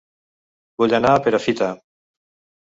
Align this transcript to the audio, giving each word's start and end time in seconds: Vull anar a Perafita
Vull 0.83 0.95
anar 0.99 1.11
a 1.17 1.19
Perafita 1.27 1.69